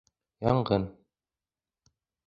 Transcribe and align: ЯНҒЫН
ЯНҒЫН 0.47 0.83